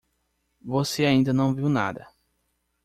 Você 0.65 1.05
ainda 1.05 1.31
não 1.31 1.53
viu 1.53 1.69
nada. 1.69 2.07